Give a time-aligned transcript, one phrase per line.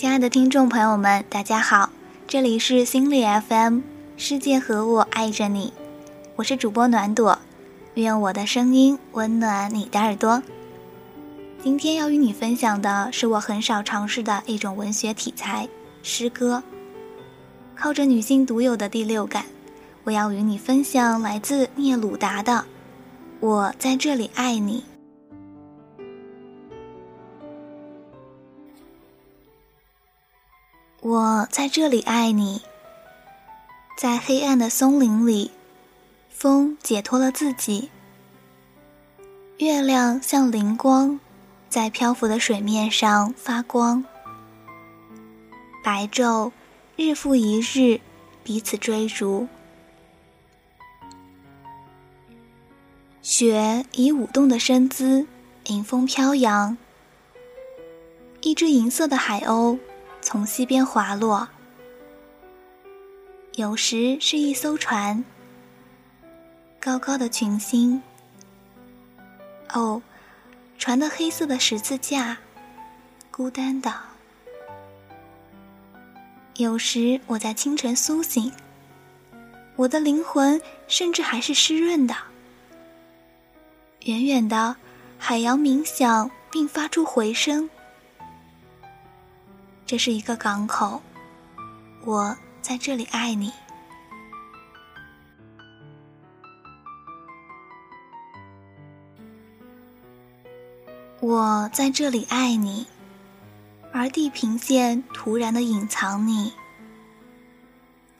[0.00, 1.90] 亲爱的听众朋友们，大家好，
[2.26, 3.80] 这里是心理 FM，
[4.16, 5.74] 世界和我爱着你，
[6.36, 7.38] 我是主播暖朵，
[7.96, 10.42] 愿我的声音温暖你的耳朵。
[11.62, 15.68] 今天要与你分享的是我很少尝试的一种文学题材——
[16.02, 16.62] 诗歌。
[17.76, 19.44] 靠着女性独有的第六感，
[20.04, 22.52] 我要与你分享来自聂鲁达的
[23.40, 24.78] 《我在这里爱你》。
[31.02, 32.60] 我在这里爱你，
[33.96, 35.50] 在黑暗的松林里，
[36.28, 37.88] 风解脱了自己。
[39.56, 41.18] 月亮像灵光，
[41.70, 44.04] 在漂浮的水面上发光。
[45.82, 46.52] 白昼，
[46.96, 47.98] 日复一日，
[48.44, 49.48] 彼此追逐。
[53.22, 55.26] 雪以舞动的身姿
[55.68, 56.76] 迎风飘扬。
[58.42, 59.78] 一只银色的海鸥。
[60.22, 61.48] 从西边滑落，
[63.54, 65.24] 有时是一艘船，
[66.78, 68.00] 高高的群星。
[69.72, 70.02] 哦，
[70.78, 72.36] 船的黑色的十字架，
[73.30, 73.92] 孤单的。
[76.56, 78.52] 有时我在清晨苏醒，
[79.76, 82.14] 我的灵魂甚至还是湿润的。
[84.04, 84.76] 远远的，
[85.18, 87.68] 海洋鸣响并发出回声。
[89.90, 91.02] 这是一个港口，
[92.04, 93.52] 我在这里爱你。
[101.18, 102.86] 我在这里爱你，
[103.92, 106.52] 而地平线突然的隐藏你。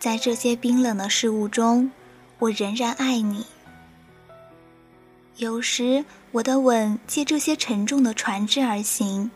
[0.00, 1.92] 在这些冰冷的事物中，
[2.40, 3.46] 我仍然爱你。
[5.36, 9.30] 有时，我的吻借这些沉重的船只而行。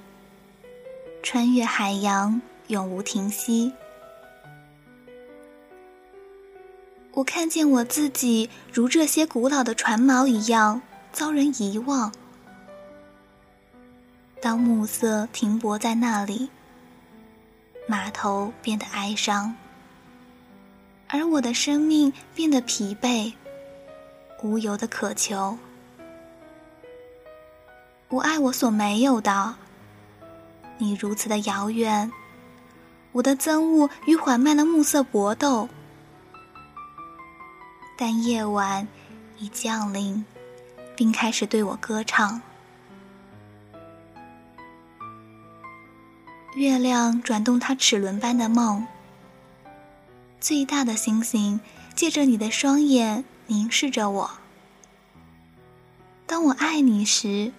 [1.24, 3.72] 穿越海洋，永无停息。
[7.12, 10.82] 我看见我自己如这些古老的船锚一样
[11.12, 12.12] 遭人遗忘。
[14.42, 16.50] 当暮色停泊在那里，
[17.86, 19.56] 码头变得哀伤，
[21.08, 23.32] 而我的生命变得疲惫，
[24.42, 25.56] 无由的渴求。
[28.10, 29.54] 我爱我所没有的。
[30.78, 32.10] 你如此的遥远，
[33.12, 35.68] 我的憎恶与缓慢的暮色搏斗，
[37.96, 38.86] 但夜晚
[39.38, 40.24] 已降临，
[40.96, 42.42] 并开始对我歌唱。
[46.56, 48.86] 月亮转动它齿轮般的梦，
[50.40, 51.60] 最大的星星
[51.94, 54.30] 借着你的双眼凝视着我。
[56.26, 57.52] 当我爱你时，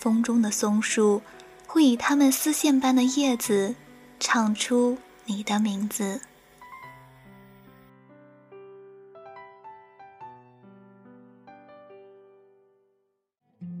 [0.00, 1.22] 风中的松树。
[1.68, 3.76] 会以它们丝线般的叶子，
[4.18, 4.96] 唱出
[5.26, 6.18] 你的名字。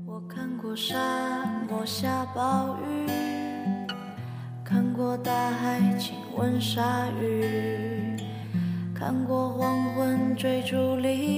[0.06, 0.94] 我看过沙
[1.66, 3.06] 漠下暴雨，
[4.62, 8.16] 看过大海亲吻鲨鱼，
[8.94, 11.37] 看过黄昏追逐黎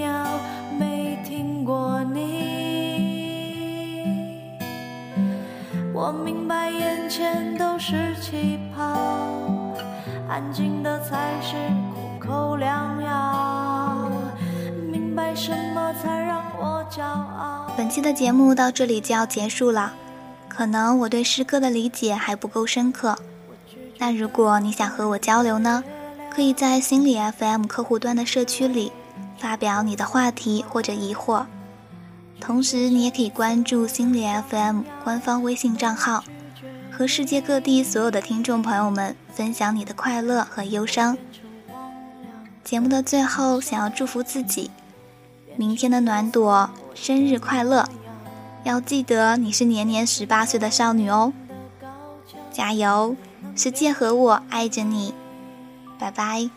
[6.13, 8.83] 明白眼前都是气泡，
[10.29, 11.55] 安静的才是
[11.93, 14.09] 苦口良药。
[14.91, 17.71] 明白什么才让我骄傲。
[17.77, 19.93] 本期的节目到这里就要结束了，
[20.47, 23.17] 可能我对诗歌的理解还不够深刻。
[23.97, 25.83] 那如果你想和我交流呢，
[26.33, 28.91] 可以在心理 FM 客户端的社区里
[29.37, 31.45] 发表你的话题或者疑惑。
[32.41, 36.23] 同时，你也可以关注心理 FM 官方微信账号，
[36.91, 41.17] 和世界各地所有的听众朋友们分享你的快乐和忧伤。
[42.63, 44.71] 节目的最后，想要祝福自己，
[45.55, 47.87] 明天的暖朵生日快乐！
[48.63, 51.31] 要记得你是年年十八岁的少女哦，
[52.51, 53.15] 加油！
[53.55, 55.13] 世界和我爱着你，
[55.97, 56.49] 拜拜。